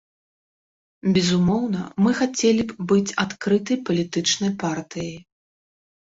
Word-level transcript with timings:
Безумоўна, 1.17 1.81
мы 2.05 2.11
хацелі 2.21 2.63
б 2.73 2.89
быць 2.93 3.15
адкрытай 3.25 3.77
палітычнай 3.91 4.51
партыяй. 4.67 5.15